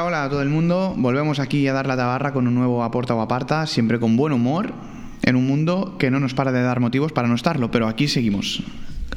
[0.00, 0.94] Hola, hola a todo el mundo.
[0.96, 4.32] Volvemos aquí a dar la tabarra con un nuevo Aporta o Aparta, siempre con buen
[4.32, 4.72] humor,
[5.22, 8.08] en un mundo que no nos para de dar motivos para no estarlo, pero aquí
[8.08, 8.62] seguimos.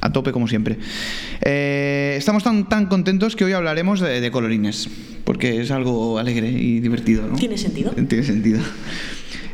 [0.02, 0.78] A tope como siempre.
[1.42, 4.90] Eh, estamos tan, tan contentos que hoy hablaremos de, de colorines,
[5.24, 7.38] porque es algo alegre y divertido, ¿no?
[7.38, 7.92] ¿Tiene sentido?
[7.92, 8.60] Tiene sentido.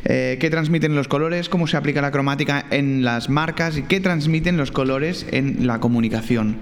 [0.04, 1.48] Eh, ¿Qué transmiten los colores?
[1.48, 3.76] ¿Cómo se aplica la cromática en las marcas?
[3.76, 6.56] ¿Y qué transmiten los colores en la comunicación?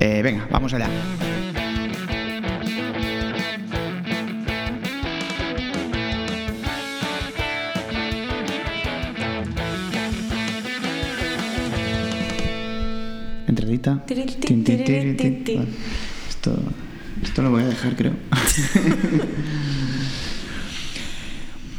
[0.00, 0.88] Eh, venga, vamos allá.
[15.56, 15.68] Vale.
[16.28, 16.58] Esto,
[17.22, 18.12] esto lo voy a dejar, creo.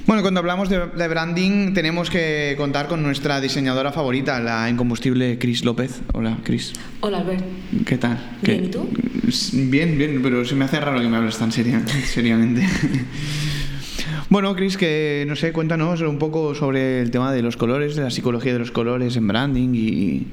[0.06, 5.40] Bueno, cuando hablamos de, de branding tenemos que contar con nuestra diseñadora favorita, la incombustible
[5.40, 6.02] Cris López.
[6.14, 6.74] Hola, Cris.
[7.00, 7.42] Hola, Albert.
[7.86, 8.20] ¿Qué tal?
[8.42, 8.90] Bien, ¿Qué- ¿y tú?
[9.54, 12.68] Bien, bien, pero se me hace raro que me hables tan seria, seriamente.
[14.30, 18.02] Bueno, Cris, que no sé, cuéntanos un poco sobre el tema de los colores, de
[18.02, 20.26] la psicología de los colores en branding y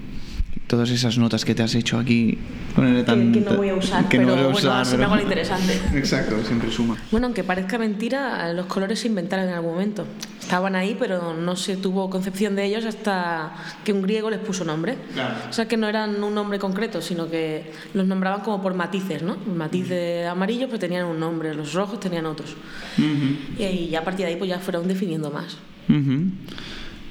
[0.70, 2.38] todas esas notas que te has hecho aquí.
[2.76, 4.86] con el tan- que no voy a usar, que no pero voy a bueno, usar,
[4.86, 5.80] me pero- lo interesante.
[5.98, 6.96] Exacto, siempre suma.
[7.10, 10.06] Bueno, aunque parezca mentira, los colores se inventaron en algún momento.
[10.40, 13.52] Estaban ahí, pero no se tuvo concepción de ellos hasta
[13.84, 14.96] que un griego les puso nombre.
[15.14, 15.34] Claro.
[15.50, 19.22] O sea, que no eran un nombre concreto, sino que los nombraban como por matices,
[19.24, 19.34] ¿no?
[19.46, 22.50] El matiz de amarillo pues tenían un nombre, los rojos tenían otros.
[22.96, 23.60] Ujú.
[23.60, 25.56] Y ahí, ya a partir de ahí pues ya fueron definiendo más.
[25.88, 26.30] Ujú.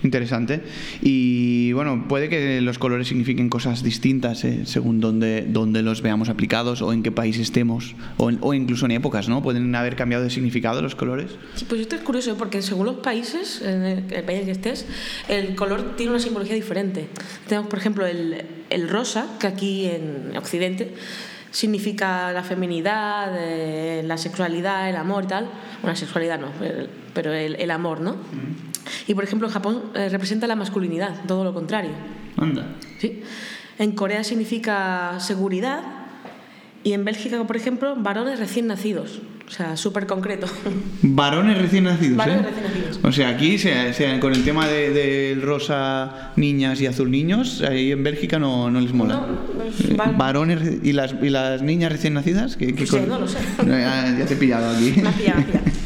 [0.03, 0.61] Interesante.
[1.01, 6.29] Y bueno, puede que los colores signifiquen cosas distintas eh, según dónde, dónde los veamos
[6.29, 9.41] aplicados o en qué país estemos o, en- o incluso en épocas, ¿no?
[9.43, 11.31] Pueden haber cambiado de significado los colores.
[11.55, 12.35] Sí, pues esto es curioso, ¿eh?
[12.37, 14.85] porque según los países, en el, el país en que estés,
[15.27, 17.07] el color tiene una simbología diferente.
[17.47, 20.93] Tenemos, por ejemplo, el, el rosa, que aquí en Occidente
[21.51, 25.45] significa la feminidad, eh, la sexualidad, el amor y tal.
[25.81, 28.15] Bueno, la sexualidad no, el- pero el, el amor, ¿no?
[29.07, 31.91] Y, por ejemplo, en Japón eh, representa la masculinidad, todo lo contrario.
[32.37, 32.65] Anda.
[32.99, 33.21] ¿sí?
[33.77, 35.81] En Corea significa seguridad
[36.83, 39.21] y en Bélgica, por ejemplo, varones recién nacidos.
[39.47, 40.45] O sea, súper concreto.
[41.01, 42.49] Varones recién nacidos, Varones ¿eh?
[42.49, 42.99] recién nacidos.
[43.03, 47.63] O sea, aquí se- se- con el tema de- del rosa niñas y azul niños,
[47.67, 49.15] ahí en Bélgica no, no les mola.
[49.15, 49.25] No,
[49.57, 52.57] pues, Eh, va- ¿Varones y las, y las niñas recién nacidas?
[52.57, 53.39] ¿Qué, qué No sé, no lo sé.
[53.65, 55.01] Ya, ya te he pillado aquí.
[55.01, 55.78] Me has pillado, me has pillado.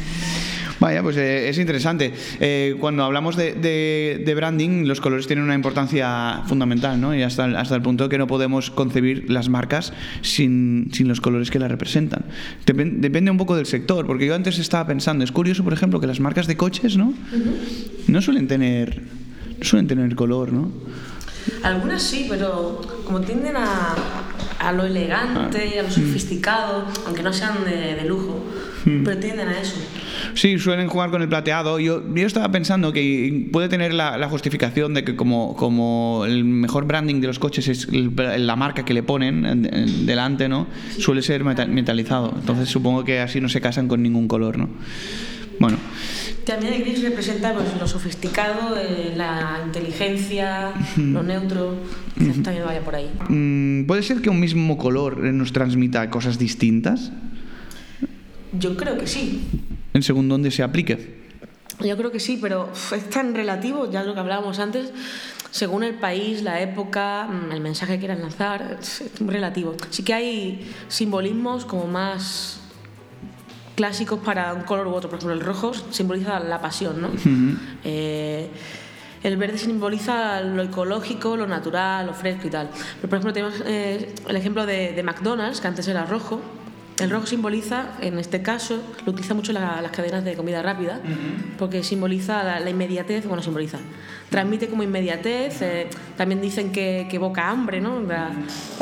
[0.84, 2.12] Vaya, pues eh, es interesante.
[2.40, 7.14] Eh, cuando hablamos de, de- de branding, los colores tienen una importancia fundamental, ¿no?
[7.14, 11.22] Y hasta, el- hasta el punto que no podemos concebir las marcas sin, sin los
[11.22, 12.26] colores que las representan.
[12.66, 16.00] Depen- depende un poco del sector, porque yo antes estaba pensando, es curioso, por ejemplo,
[16.00, 17.14] que las marcas de coches, ¿no?
[18.06, 19.00] No suelen tener,
[19.58, 20.70] no suelen tener color, ¿no?
[21.62, 23.94] Algunas sí, pero como tienden a,
[24.58, 28.44] a lo elegante, a lo sofisticado, aunque no sean de, de lujo,
[28.84, 29.76] pero tienden a eso.
[30.34, 31.78] Sí, suelen jugar con el plateado.
[31.78, 36.44] Yo, yo estaba pensando que puede tener la, la justificación de que como, como el
[36.44, 38.12] mejor branding de los coches es el-
[38.46, 40.66] la marca que le ponen en- en- delante, ¿no?
[40.98, 42.32] Suele ser meta- metalizado.
[42.36, 44.68] Entonces supongo que así no se casan con ningún color, ¿no?
[45.60, 45.76] Bueno,
[46.44, 51.76] También el gris representa pues, lo sofisticado, eh, la inteligencia, lo neutro.
[52.18, 53.08] Quizás también vaya por ahí.
[53.28, 57.12] mm, ¿puede ser que un mismo color nos transmita cosas distintas
[58.58, 59.42] Yo creo que sí.
[59.94, 61.22] En según dónde se aplique?
[61.80, 64.92] Yo creo que sí, pero es tan relativo, ya lo que hablábamos antes,
[65.50, 69.74] según el país, la época, mm, el mensaje que quieran lanzar, es muy relativo.
[69.90, 72.60] Sí que hay simbolismos como más
[73.76, 75.08] clásicos para un color u otro.
[75.08, 77.10] Por ejemplo, el rojo simboliza la pasión, ¿no?
[77.84, 78.48] Eh,
[79.22, 82.68] el verde simboliza lo ecológico, lo natural, lo fresco y tal.
[82.96, 86.40] Pero, por ejemplo, tenemos eh, el ejemplo de, de McDonald's, que antes era rojo.
[87.00, 91.00] El rojo simboliza, en este caso, lo utiliza mucho la- las cadenas de comida rápida,
[91.58, 93.78] porque simboliza la, la inmediatez, bueno, simboliza,
[94.30, 98.00] transmite como inmediatez, eh, también dicen que, que evoca hambre, ¿no?
[98.00, 98.30] La-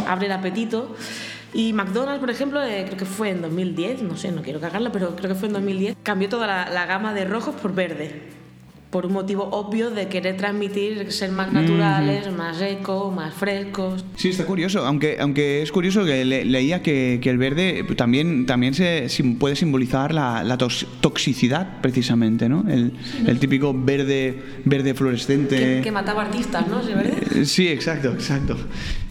[0.06, 0.94] abre el apetito.
[1.54, 4.92] Y McDonald's, por ejemplo, eh, creo que fue en 2010, no sé, no quiero cagarla,
[4.92, 8.41] pero creo que fue en 2010, cambió toda la gama de rojos por verde
[8.92, 14.04] por un motivo obvio de querer transmitir ser más naturales, más eco, más frescos.
[14.16, 18.44] Sí, está curioso, aunque, aunque es curioso que le- leía que, que el verde también,
[18.44, 19.08] también se
[19.38, 22.66] puede simbolizar la, la tox- toxicidad, precisamente, ¿no?
[22.68, 22.92] El,
[23.26, 25.56] el típico verde, verde fluorescente.
[25.56, 26.82] Que, que mataba artistas, ¿no?
[26.82, 27.16] ¿Sí, verdad?
[27.34, 28.58] Eh, Sí, exacto, exacto.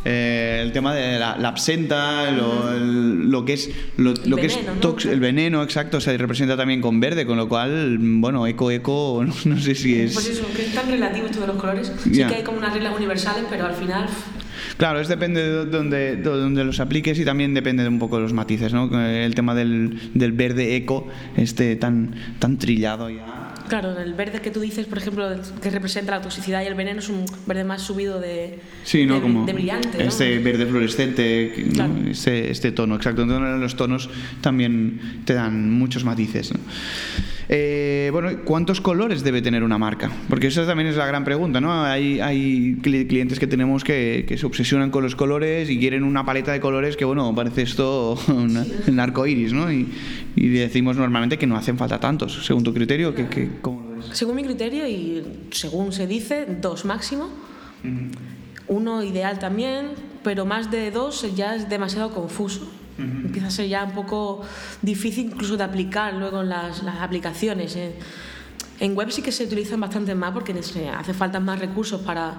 [0.03, 4.95] Eh, el tema de la, la absenta, lo, el- lo que es lo, que veneno,
[4.98, 9.24] es el veneno, exacto, se representa también con verde, con lo cual, bueno, eco, eco,
[9.27, 10.13] no, no sé si es.
[10.13, 11.92] Pues eso, que es tan relativo esto de los colores.
[12.03, 14.07] Sí que hay como unas reglas universales, pero al final...
[14.77, 18.15] Claro, es depende de donde, de donde los apliques y también depende de un poco
[18.18, 18.89] de los matices, ¿no?
[19.06, 23.50] El tema del, del verde eco, este tan, tan trillado ya.
[23.71, 25.29] Claro, el verde que tú dices, por ejemplo,
[25.62, 29.15] que representa la toxicidad y el veneno es un verde más subido de, Sí, ¿no?
[29.15, 29.97] de, Como de brillante.
[29.97, 30.03] ¿no?
[30.03, 31.69] Este verde fluorescente,
[32.12, 33.21] este, este tono, exacto.
[33.21, 34.09] Entonces los tonos
[34.41, 36.53] también te dan muchos matices.
[36.53, 36.59] ¿no?
[37.49, 40.09] Eh, bueno, ¿cuántos colores debe tener una marca?
[40.29, 41.83] Porque esa también es la gran pregunta, ¿no?
[41.83, 46.03] Hay, hay cli- clientes que tenemos que, que se obsesionan con los colores y quieren
[46.03, 49.71] una paleta de colores que, bueno, parece esto una- un arco iris, ¿no?
[49.71, 49.88] Y,
[50.35, 53.95] y decimos normalmente que no hacen falta tantos, según tu criterio, que, que- ¿cómo lo
[53.97, 54.05] ves?
[54.13, 57.29] Según mi criterio y según se dice, dos máximo.
[58.67, 59.88] Uno ideal también,
[60.23, 62.71] pero más de dos ya es demasiado confuso.
[63.01, 64.42] Empieza a ser ya un poco
[64.81, 67.75] difícil incluso de aplicar luego en las, las aplicaciones.
[67.75, 67.95] eh.
[68.80, 72.33] En web sí que se utilizan bastante más porque se hace falta más recursos para,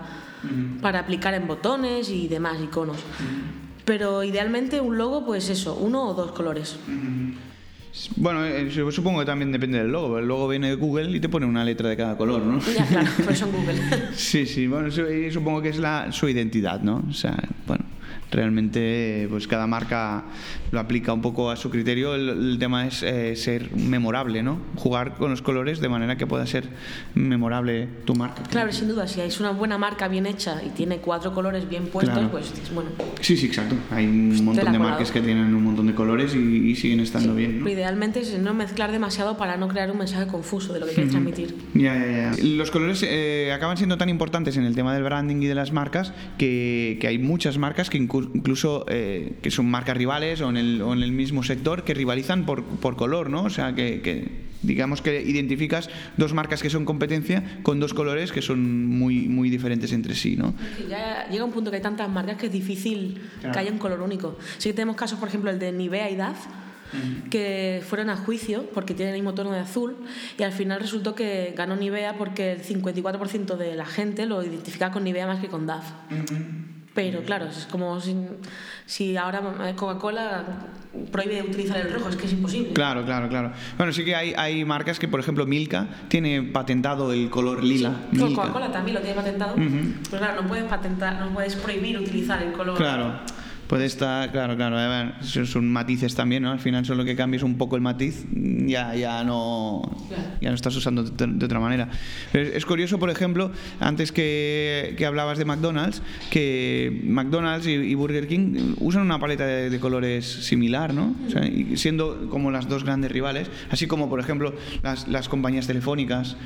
[0.81, 2.97] para aplicar en botones y demás iconos.
[3.85, 6.77] Pero idealmente un logo, pues eso, uno o dos colores.
[8.17, 10.19] Bueno, eh, yo supongo que también depende del logo.
[10.19, 12.59] El logo viene de Google y te pone una letra de cada color, ¿no?
[12.61, 13.79] Ya, claro, por eso en Google.
[14.15, 14.89] Sí, sí, bueno,
[15.31, 17.05] supongo que es la, su identidad, ¿no?
[17.09, 17.37] O sea,
[17.67, 17.85] bueno,
[18.33, 20.25] realmente pues cada marca
[20.71, 22.15] lo aplica un poco a su criterio.
[22.15, 24.59] El, el tema es eh, ser memorable, ¿no?
[24.77, 26.65] Jugar con los colores de manera que pueda ser
[27.15, 28.43] memorable tu marca.
[28.45, 31.87] Claro, sin duda, si es una buena marca bien hecha y tiene cuatro colores bien
[31.87, 32.31] puestos, Claro.
[32.31, 32.91] pues es bueno.
[33.21, 33.75] Sí, sí, exacto.
[33.91, 36.39] Hay un montón tela de marcas que tienen un montón de colores y,
[36.71, 37.69] y siguen estando bien, ¿no?
[37.69, 41.13] Idealmente es no mezclar demasiado para no crear un mensaje confuso de lo que quieres
[41.13, 41.55] transmitir.
[41.75, 42.43] Ya, ya, ya.
[42.45, 45.73] Los colores eh, acaban siendo tan importantes en el tema del branding y de las
[45.73, 50.49] marcas que, que hay muchas marcas que incu- incluso eh, que son marcas rivales o
[50.51, 53.45] en el, o en el mismo sector que rivalizan por, por color, ¿no?
[53.45, 58.31] O sea, que, que digamos que identificas dos marcas que son competencia con dos colores
[58.31, 60.55] que son muy, muy diferentes entre sí, ¿no?
[60.79, 63.53] Que ya llega un punto que hay tantas marcas que es difícil Claro.
[63.53, 64.39] que haya un color único.
[64.59, 66.47] Sí que tenemos casos, por ejemplo, el de Nivea y DAF,
[67.31, 69.97] que fueron a juicio porque tienen el mismo tono de azul
[70.39, 74.93] y al final resultó que ganó Nivea porque el 54% de la gente lo identificaba
[74.93, 75.85] con Nivea más que con DAF.
[76.95, 78.15] Pero claro, es como si,
[78.85, 79.41] si ahora
[79.75, 80.45] Coca-Cola
[81.11, 82.75] prohíbe utilizar el rojo, es que es imposible.
[82.75, 83.53] Claro, claro, claro.
[83.79, 87.97] Bueno, sí que hay, hay marcas que, por ejemplo, Milka tiene patentado el color lila.
[88.13, 88.19] Sí.
[88.19, 89.55] Coca-Cola también lo tiene patentado.
[89.55, 92.77] Pero claro, no puedes patentar, no puedes prohibir utilizar el color.
[92.77, 93.21] Claro.
[93.73, 95.15] Puede estar, claro, claro, a ver,
[95.47, 96.53] son- matices también, ¿no?
[96.53, 98.27] Al final solo que cambies un poco el matiz,
[98.67, 99.81] ya, ya no
[100.43, 101.89] ya no estás usando de, de otra manera.
[102.33, 107.71] Pero es, es curioso, por ejemplo, antes que, que hablabas de McDonald's, que McDonald's y,
[107.71, 111.17] y Burger King usan una paleta de, de colores similar, ¿no?
[111.27, 114.53] O sea, y siendo como las dos grandes rivales, así como, por ejemplo,
[114.83, 116.37] las, las compañías telefónicas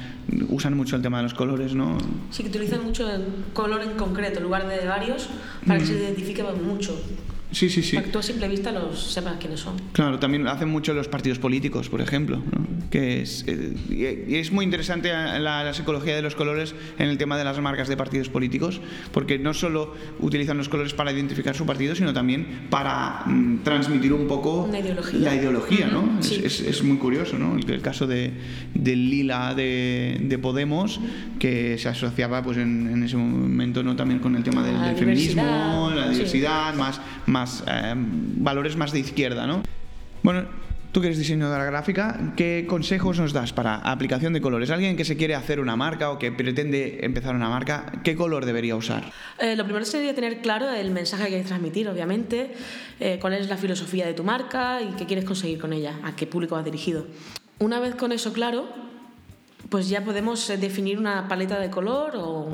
[0.48, 1.98] usan mucho el tema de los colores, ¿no?
[2.30, 5.28] Sí que utilizan mucho el color en concreto en lugar de varios
[5.66, 6.96] para que se identifique mucho.
[7.56, 7.96] Sí, sí, sí.
[7.96, 9.76] Para que tú a simple vista los sepas quiénes son.
[9.92, 12.66] Claro, también lo hacen mucho los partidos políticos, por ejemplo, ¿no?
[12.90, 13.72] que es, eh,
[14.28, 17.58] y es muy interesante la, la psicología de los colores en el tema de las
[17.58, 22.12] marcas de partidos políticos, porque no solo utilizan los colores para identificar su partido, sino
[22.12, 25.20] también para mm, transmitir un poco Una ideología.
[25.20, 26.00] la ideología, ¿no?
[26.02, 26.42] Ujú, Es- sí.
[26.44, 27.56] es, es muy curioso, ¿no?
[27.56, 28.32] El, el caso de,
[28.74, 31.00] del lila de, de Podemos,
[31.38, 34.88] que se asociaba pues en, en ese momento no también con el tema del, La
[34.88, 36.12] del feminismo, diversidad, la sí.
[36.18, 37.00] diversidad, más,
[37.66, 39.62] eh, valores más de izquierda, ¿no?
[40.22, 40.44] Bueno,
[40.92, 44.70] tú que eres diseñadora gráfica, ¿qué consejos nos das para aplicación de colores?
[44.70, 48.46] Alguien que se quiere hacer una marca o que pretende empezar una marca, ¿qué color
[48.46, 49.12] debería usar?
[49.38, 52.54] Eh, lo primero sería tener claro el mensaje que quieres transmitir, obviamente,
[52.98, 56.16] eh, cuál es la filosofía de tu marca y qué quieres conseguir con ella, a
[56.16, 57.06] qué público va dirigido.
[57.58, 58.66] Una vez con eso claro,
[59.68, 62.48] pues ya podemos definir una paleta de color o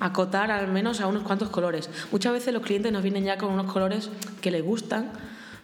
[0.00, 1.90] acotar al menos a unos cuantos colores.
[2.12, 5.10] Muchas veces los clientes nos vienen ya con unos colores que les gustan,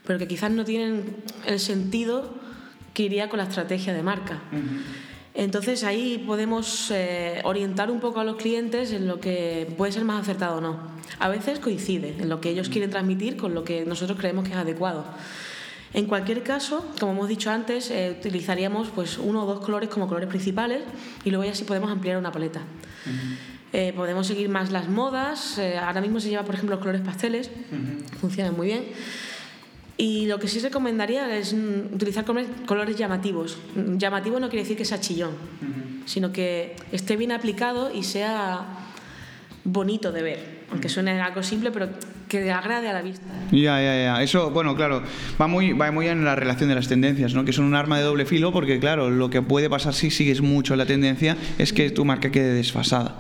[0.07, 2.35] pero que quizás no tienen el sentido
[2.93, 4.41] que iría con la estrategia de marca.
[5.35, 10.05] Entonces ahí podemos eh, orientar un poco a los clientes en lo que puede ser
[10.05, 10.79] más acertado o no.
[11.19, 14.53] A veces coincide en lo que ellos quieren transmitir con lo que nosotros creemos que
[14.53, 15.05] es adecuado.
[15.93, 20.07] En cualquier caso, como hemos dicho antes, eh, utilizaríamos pues, uno o dos colores como
[20.07, 20.83] colores principales
[21.25, 22.61] y luego ya sí podemos ampliar una paleta.
[23.77, 25.59] Eh, podemos seguir más las modas.
[25.59, 27.51] eh, ahora mismo se lleva, por ejemplo, los colores pasteles.
[28.21, 28.85] Funcionan muy bien.
[29.97, 32.25] Y lo que sí recomendaría es utilizar
[32.67, 33.59] colores, llamativos.
[33.75, 35.33] Llamativo no quiere decir que sea chillón,
[36.07, 38.65] sino que esté bien aplicado y sea
[39.65, 40.65] bonito de ver.
[40.71, 41.89] Aunque suene algo simple, pero
[42.43, 43.27] que agrade a la vista.
[43.51, 44.23] Ya, ya, ya.
[44.23, 45.03] Eso, bueno, claro,
[45.41, 47.45] va muy, va muy en la relación de las tendencias, ¿no?
[47.45, 50.41] Que son un arma de doble filo porque, claro, lo que puede pasar si sigues
[50.41, 53.17] mucho la tendencia es que tu marca quede desfasada.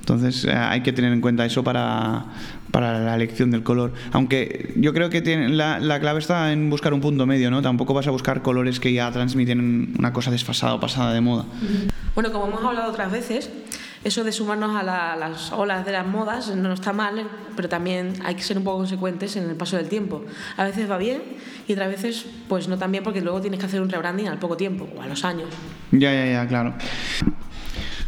[0.00, 2.24] Entonces eh, hay que tener en cuenta eso para,
[2.72, 3.92] para la elección del color.
[4.12, 7.62] Aunque yo creo que tiene, la, la, clave está en buscar un punto medio, ¿no?
[7.62, 11.44] Tampoco vas a buscar colores que ya transmiten una cosa desfasada o pasada de moda.
[12.14, 13.50] Bueno, como hemos hablado otras veces,
[14.02, 18.34] eso de sumarnos a las olas de las modas no está mal, pero también hay
[18.34, 20.24] que ser un poco consecuentes en el paso del tiempo.
[20.56, 21.22] A veces va bien
[21.68, 24.38] y otras veces pues no tan bien porque luego tienes que hacer un rebranding al
[24.38, 25.48] poco tiempo o a los años.
[25.92, 26.74] Ya, ya, ya, claro.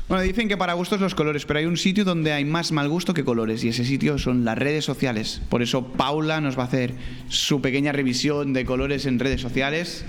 [0.08, 2.88] Bueno, dicen que para gustos los colores, pero hay un sitio donde hay más mal
[2.88, 5.40] gusto que colores y ese sitio son las redes sociales.
[5.48, 6.94] Por eso Paula nos va a hacer
[7.28, 10.04] su pequeña revisión de colores en redes sociales.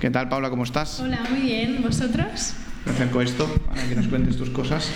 [0.00, 0.50] ¿Qué tal, Paula?
[0.50, 1.00] ¿Cómo estás?
[1.00, 1.82] Hola, muy bien.
[1.82, 2.54] ¿Vosotros?
[2.84, 4.90] Me acerco esto para que nos cuentes tus cosas.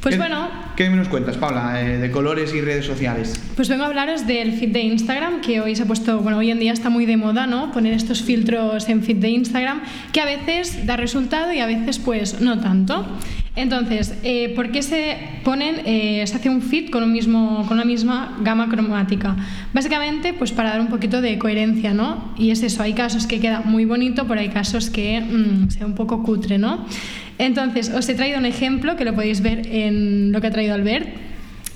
[0.00, 0.48] Pues ¿Qué, bueno.
[0.76, 3.34] ¿Qué nos cuentas, Paula, eh, de colores y redes sociales?
[3.56, 6.52] Pues vengo a hablaros del feed de Instagram, que hoy se ha puesto, bueno, hoy
[6.52, 7.72] en día está muy de moda, ¿no?
[7.72, 11.98] Poner estos filtros en feed de Instagram, que a veces da resultado y a veces,
[11.98, 13.06] pues, no tanto.
[13.58, 17.84] Entonces, eh, ¿por qué se ponen, eh, se hace un feed con, un mismo, con
[17.84, 19.34] misma gama cromática?
[19.72, 22.32] Básicamente, pues para dar un poquito de coherencia, ¿no?
[22.38, 25.86] Y es eso, hay casos que queda muy bonito, pero hay casos que mm, sea
[25.86, 26.86] un poco cutre, ¿no?
[27.38, 30.74] Entonces, os he traído un ejemplo que lo podéis ver en lo que ha traído
[30.74, 31.08] Albert.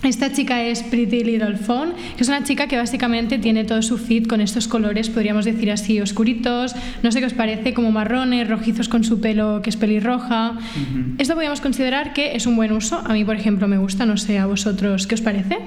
[0.03, 3.99] Esta chica es Pretty Little Phone, que es una chica que básicamente tiene todo su
[3.99, 8.49] feed con estos colores, podríamos decir así, oscuritos, no sé qué os parece, como marrones,
[8.49, 10.53] rojizos con su pelo que es pelirroja.
[10.53, 11.15] Uh -huh.
[11.19, 12.99] Esto podríamos considerar que es un buen uso.
[12.99, 15.59] A mí, por ejemplo, me gusta, no sé a vosotros, ¿qué os parece?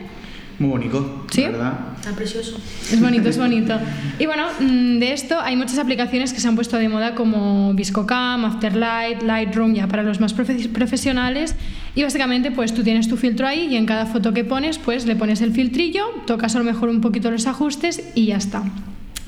[0.59, 1.41] Muy bonito, ¿Sí?
[1.43, 1.73] ¿verdad?
[1.99, 2.57] Está precioso.
[2.91, 3.77] Es bonito, es bonito.
[4.19, 7.73] Y bueno, mm, de esto hay muchas aplicaciones que se han puesto de moda como
[7.73, 11.55] ViscoCam, Afterlight, Lightroom, ya para los más profe profesionales.
[11.95, 15.05] Y básicamente pues tú tienes tu filtro ahí y en cada foto que pones pues
[15.05, 18.63] le pones el filtrillo, tocas a lo mejor un poquito los ajustes y ya está.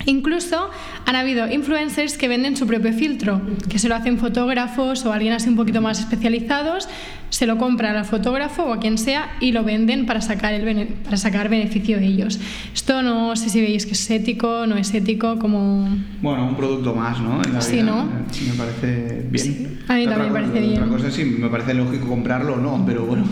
[0.08, 0.70] Incluso
[1.06, 5.34] han habido influencers que venden su propio filtro, que se lo hacen fotógrafos o alguien
[5.34, 6.88] así un poquito más especializados,
[7.30, 10.88] se lo compran al fotógrafo o a quien sea y lo venden para sacar, el
[11.04, 12.40] para sacar beneficio de ellos.
[12.74, 15.90] Esto no sé si veis que es ético, no es ético, como...
[16.22, 17.44] Bueno, un producto más, ¿no?
[17.44, 17.84] En la sí, vida.
[17.84, 18.06] ¿no?
[18.06, 19.46] Me parece bien.
[19.46, 20.84] Sí, a mí también me parece bien.
[20.84, 23.26] Otra cosa sí, me parece lógico comprarlo o no, pero bueno.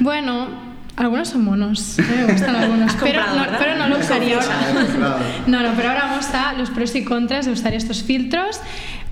[0.00, 0.63] Bueno,
[0.96, 5.18] algunos son monos, me gustan algunos, pero no, pero no lo usaría ahora.
[5.46, 8.60] No, no, pero ahora vamos a los pros y contras de usar estos filtros.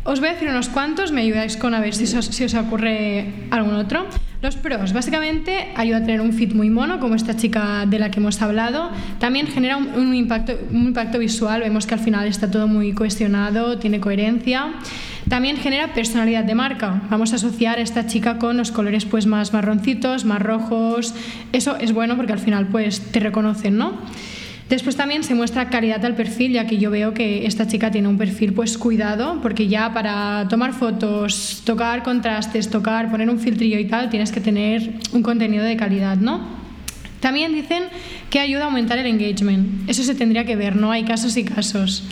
[0.05, 2.55] Os voy a decir unos cuantos, me ayudáis con a ver si os, si os
[2.55, 4.07] ocurre algún otro.
[4.43, 8.11] Los pros, básicamente, ayuda a tener un fit muy mono, como esta chica de la
[8.11, 8.91] que hemos hablado.
[9.21, 12.93] También genera un, un, impacto, un impacto visual, vemos que al final está todo muy
[12.93, 14.73] cohesionado, tiene coherencia.
[15.29, 17.03] También genera personalidad de marca.
[17.11, 21.15] Vamos a asociar a esta chica con los colores pues más marroncitos, más rojos.
[21.53, 23.99] Eso es bueno porque al final pues te reconocen, ¿no?
[24.69, 28.09] Después también se muestra calidad al perfil, ya que yo veo que esta chica tiene
[28.09, 33.79] un perfil pues cuidado, porque ya para tomar fotos, tocar contrastes, tocar, poner un filtrillo
[33.79, 36.41] y tal, tienes que tener un contenido de calidad, ¿no?
[37.21, 37.85] También dicen
[38.31, 39.89] que ayuda a aumentar el engagement.
[39.91, 40.91] Eso se tendría que ver, ¿no?
[40.91, 42.05] Hay casos y casos.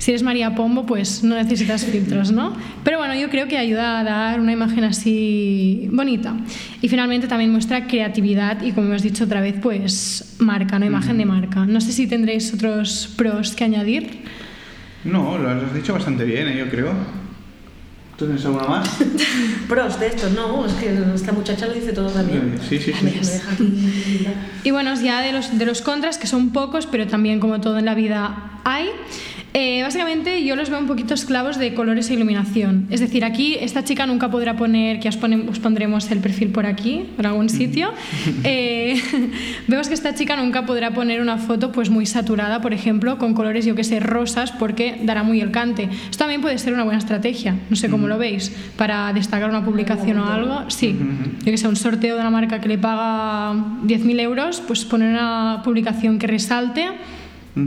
[0.00, 2.56] Si eres María Pombo, pues no necesitas filtros, ¿no?
[2.84, 6.34] Pero bueno, yo creo que ayuda a dar una imagen así bonita.
[6.80, 10.86] Y finalmente también muestra creatividad y, como hemos dicho otra vez, pues marca, ¿no?
[10.86, 11.66] Imagen de marca.
[11.66, 14.22] No sé si tendréis otros pros que añadir.
[15.04, 16.56] No, lo has dicho bastante bien, ¿eh?
[16.56, 16.94] yo creo.
[18.16, 18.88] ¿Tú tienes alguna más?
[19.68, 22.58] Pros de esto, no, es que esta muchacha lo dice todo también.
[22.68, 23.40] Sí, sí, sí.
[23.50, 24.26] Aquí.
[24.62, 27.78] Y bueno, ya de los, de los contras, que son pocos, pero también como todo
[27.78, 28.90] en la vida hay.
[29.52, 32.86] Eh, básicamente yo los veo un poquito esclavos de colores e iluminación.
[32.90, 37.08] Es decir, aquí esta chica nunca podrá poner, que os, pondremos el perfil por aquí,
[37.16, 37.92] por algún sitio.
[38.44, 39.00] Eh,
[39.68, 43.34] vemos que esta chica nunca podrá poner una foto pues muy saturada, por ejemplo, con
[43.34, 45.88] colores, yo que sé, rosas, porque dará muy el cante.
[46.10, 49.64] Esto también puede ser una buena estrategia, no sé cómo lo veis, para destacar una
[49.64, 50.70] publicación o algo.
[50.70, 50.96] Sí,
[51.40, 53.52] yo que sé, un sorteo de una marca que le paga
[53.84, 56.88] 10.000 euros, pues poner una publicación que resalte,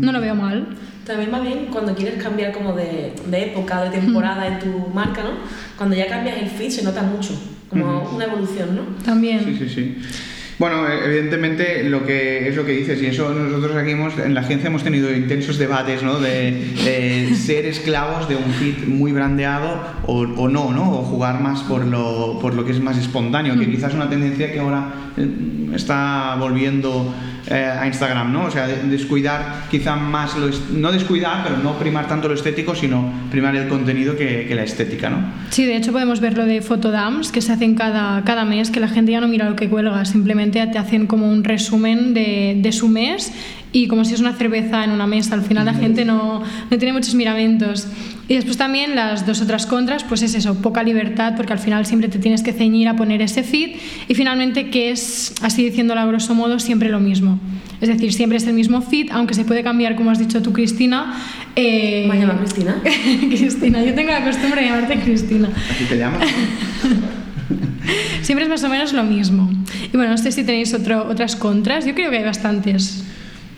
[0.01, 0.67] no lo veo mal.
[1.05, 5.21] También va bien cuando quieres cambiar como de, de época, de temporada en tu marca,
[5.21, 5.31] ¿no?
[5.77, 7.33] Cuando ya cambias el feed se nota mucho,
[7.69, 8.15] como uh -huh.
[8.15, 8.83] una evolución, ¿no?
[9.03, 9.43] También.
[9.43, 9.97] Sí, sí, sí.
[10.59, 14.41] Bueno, evidentemente lo que es lo que dices y eso nosotros aquí hemos, en la
[14.41, 16.19] agencia hemos tenido intensos debates, ¿no?
[16.19, 16.51] De,
[16.85, 20.99] de ser esclavos de un feed muy brandeado o, o, no, ¿no?
[20.99, 24.09] O jugar más por lo, por lo que es más espontáneo, que quizás es una
[24.09, 24.93] tendencia que ahora
[25.73, 27.13] está volviendo
[27.47, 28.45] eh, a Instagram, ¿no?
[28.45, 33.11] O sea, descuidar quizá más, lo no descuidar, pero no primar tanto lo estético, sino
[33.29, 35.17] primar el contenido que, que la estética, ¿no?
[35.49, 38.79] Sí, de hecho podemos ver lo de fotodams que se hacen cada, cada mes, que
[38.79, 42.57] la gente ya no mira lo que cuelga, simplemente te hacen como un resumen de,
[42.61, 43.33] de su mes
[43.73, 46.77] y como si es una cerveza en una mesa, al final la gente no, no
[46.77, 47.87] tiene muchos miramientos.
[48.27, 51.85] Y después también las dos otras contras, pues es eso, poca libertad, porque al final
[51.85, 53.75] siempre te tienes que ceñir a poner ese feed.
[54.07, 57.39] Y finalmente que es, así diciéndolo a grosso modo, siempre lo mismo.
[57.81, 60.53] Es decir, siempre es el mismo feed, aunque se puede cambiar, como has dicho tú,
[60.53, 61.21] Cristina.
[61.55, 62.07] Eh...
[62.09, 62.81] ¿Me llama Cristina?
[63.29, 65.49] Cristina, yo tengo la costumbre de llamarte Cristina.
[65.69, 66.25] Así te llamas.
[68.21, 69.51] siempre es más o menos lo mismo.
[69.91, 71.85] Y bueno, no sé si tenéis otro, otras contras.
[71.85, 73.03] Yo creo que hay bastantes.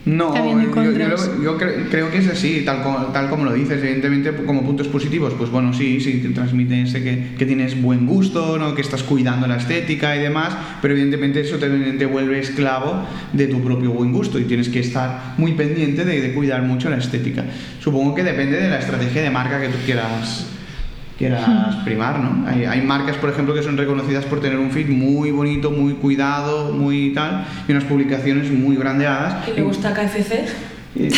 [0.05, 0.35] No,
[1.41, 3.81] yo, creo que es así, tal como, tal como lo dices.
[3.81, 8.05] Evidentemente, como puntos positivos, pues bueno, sí, sí, te transmite ese que, que, tienes buen
[8.05, 8.75] gusto, ¿no?
[8.75, 13.47] que estás cuidando la estética y demás, pero evidentemente eso te, te, vuelve esclavo de
[13.47, 16.97] tu propio buen gusto y tienes que estar muy pendiente de, de cuidar mucho la
[16.97, 17.43] estética.
[17.79, 20.45] Supongo que depende de la estrategia de marca que tú quieras
[21.17, 22.47] quieras primar, ¿no?
[22.47, 25.93] Hay, hay, marcas, por ejemplo, que son reconocidas por tener un feed muy bonito, muy
[25.93, 29.47] cuidado, muy tal, y unas publicaciones muy grandeadas.
[29.47, 30.45] Y luego está KFC.
[30.95, 31.09] Y,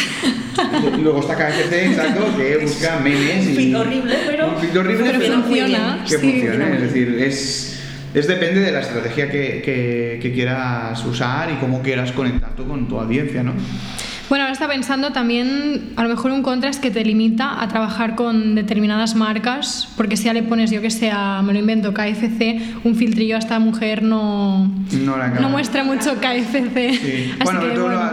[1.01, 3.48] luego está KFC, exacto, que busca memes.
[3.48, 6.04] Un feed horrible, pero, un feed horrible, pero, pero funciona.
[6.04, 7.80] Que sí, funcione, es decir, es,
[8.13, 12.68] es depende de la estrategia que, que, que quieras usar y cómo quieras conectar tú
[12.68, 13.54] con tu audiencia, ¿no?
[14.29, 17.67] Bueno, ahora está pensando también, a lo mejor un contra es que te limita a
[17.69, 21.12] trabajar con determinadas marcas, porque si ya le pones, yo que sé,
[21.43, 27.36] me lo invento, KFC, un filtrillo a esta mujer no, no, muestra mucho KFC.
[27.43, 27.62] bueno,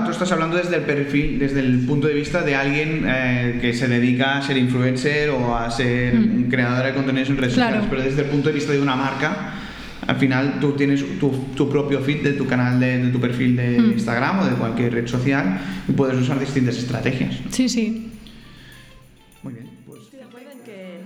[0.05, 3.75] tú, estás hablando desde el perfil, desde el punto de vista de alguien eh, que
[3.75, 6.49] se dedica a ser influencer o a ser mm.
[6.49, 9.55] creadora de contenidos en redes sociales, pero desde el punto de vista de una marca
[10.07, 13.57] al final tú tienes tu, tu propio feed de tu canal, de, de tu perfil
[13.57, 13.93] de mm.
[13.93, 15.59] Instagram o de cualquier red social
[15.89, 17.37] y puedes usar distintas estrategias.
[17.51, 18.11] Sí, sí.
[19.43, 19.71] Muy bien.
[19.87, 20.03] Pues...
[20.03, 21.01] Estoy de acuerdo en que...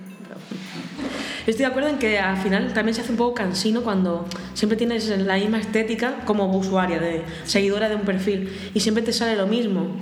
[1.47, 4.77] Estoy de acuerdo en que al final también se hace un poco cansino cuando siempre
[4.77, 9.37] tienes la misma estética como usuaria, de seguidora de un perfil y siempre te sale
[9.37, 9.97] lo mismo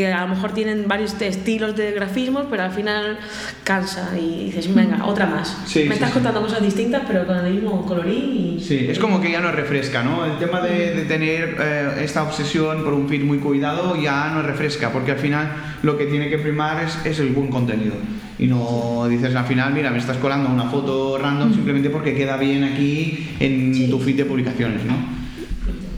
[0.00, 3.18] que a lo mejor tienen varios estilos de grafismos, pero al final
[3.64, 5.58] cansa y dices, venga, otra más.
[5.74, 8.56] Me estás contando cosas distintas, pero con el mismo colorín.
[8.56, 8.60] Y...
[8.60, 10.24] Sí, es como que ya no refresca, ¿no?
[10.24, 14.40] El tema de, de tener eh, esta obsesión por un feed muy cuidado ya no
[14.40, 15.52] refresca, porque al final
[15.82, 17.92] lo que tiene que primar es, es el buen contenido.
[18.38, 22.38] Y no dices al final, mira, me estás colando una foto random simplemente porque queda
[22.38, 25.19] bien aquí en tu feed de publicaciones, ¿no?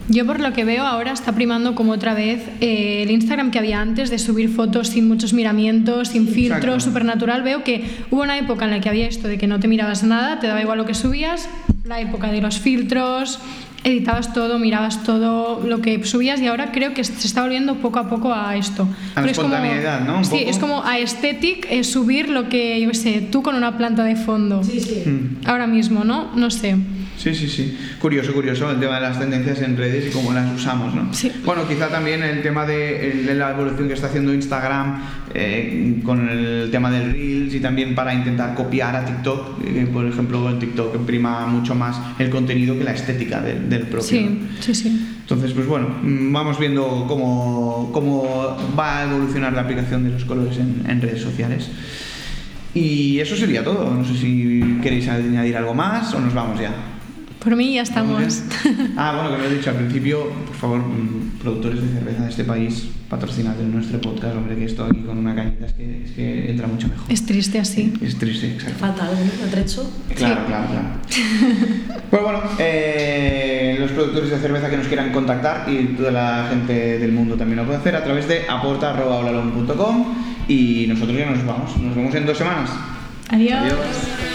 [0.09, 3.59] Yo por lo que veo ahora está primando como otra vez eh, el Instagram que
[3.59, 7.41] había antes de subir fotos sin muchos miramientos, sin filtro, supernatural.
[7.41, 10.03] Veo que hubo una época en la que había esto de que no te mirabas
[10.03, 11.47] nada, te daba igual lo que subías,
[11.85, 13.39] la época de los filtros,
[13.83, 17.99] editabas todo, mirabas todo lo que subías y ahora creo que se está volviendo poco
[17.99, 18.87] a poco a esto.
[19.15, 20.17] A la espontaneidad, como, ¿no?
[20.19, 20.49] ¿Un sí, poco?
[20.49, 24.15] es como a aesthetic es subir lo que, yo sé, tú con una planta de
[24.15, 24.63] fondo.
[24.63, 25.09] Sí, sí.
[25.09, 25.47] Mm.
[25.47, 26.31] Ahora mismo, ¿no?
[26.35, 26.77] No sé.
[27.17, 27.77] Sí, sí, sí.
[27.99, 31.13] Curioso, curioso el tema de las tendencias en redes y cómo las usamos, ¿no?
[31.13, 31.31] Sí.
[31.45, 35.01] Bueno, quizá también el tema de, de la evolución que está haciendo Instagram
[35.33, 39.61] eh, con el tema del Reels y también para intentar copiar a TikTok.
[39.65, 43.83] Eh, por ejemplo, el TikTok imprima mucho más el contenido que la estética de, del
[43.83, 44.03] propio.
[44.03, 45.09] Sí, sí, sí.
[45.21, 50.25] Entonces, pues bueno, mm, vamos viendo cómo, cómo va a evolucionar la aplicación de los
[50.25, 51.69] colores en, en redes sociales.
[52.73, 53.93] Y eso sería todo.
[53.93, 56.73] No sé si queréis añadir algo más o nos vamos ya.
[57.43, 58.41] Por mí ya estamos.
[58.95, 62.29] Ah, bueno, que lo he dicho al principio, por favor, mm, productores de cerveza de
[62.29, 66.03] este país, patrocinad en nuestro podcast, hombre, que esto aquí con una cañita es que,
[66.05, 67.11] es que entra mucho mejor.
[67.11, 67.93] Es triste así.
[68.01, 68.79] Es triste, exacto.
[68.79, 69.45] Falta algo, ¿no?
[69.45, 69.91] Atrecho.
[70.15, 70.87] Claro, claro, claro.
[72.09, 76.99] pues bueno, eh, los productores de cerveza que nos quieran contactar y toda la gente
[76.99, 80.15] del mundo también lo puede hacer a través de aporta.olalon.com
[80.47, 81.75] y nosotros ya nos vamos.
[81.77, 82.69] Nos vemos en dos semanas.
[83.29, 83.59] Adiós.
[83.59, 84.32] Adiós.